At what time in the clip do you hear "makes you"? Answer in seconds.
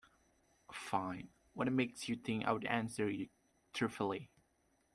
1.71-2.15